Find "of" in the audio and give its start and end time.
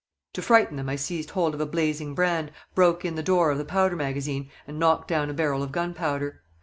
1.53-1.61, 3.51-3.59, 5.61-5.71